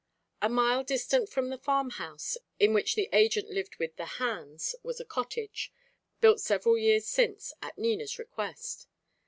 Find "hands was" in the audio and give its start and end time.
4.17-4.99